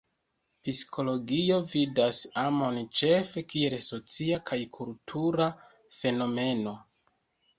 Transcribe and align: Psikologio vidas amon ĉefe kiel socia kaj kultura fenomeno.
Psikologio 0.67 1.57
vidas 1.73 2.21
amon 2.43 2.79
ĉefe 3.01 3.43
kiel 3.53 3.75
socia 3.89 4.39
kaj 4.51 4.59
kultura 4.79 5.47
fenomeno. 6.01 6.77